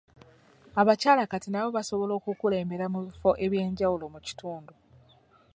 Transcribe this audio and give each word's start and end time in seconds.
Abakyala 0.81 1.23
kati 1.31 1.47
nabo 1.49 1.69
basobola 1.77 2.13
okukulembera 2.19 2.85
mu 2.93 2.99
ebifo 3.03 3.29
eby'enjawulo 3.45 4.05
mu 4.13 4.19
kitundu. 4.27 4.73